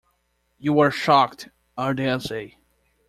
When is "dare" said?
1.93-2.19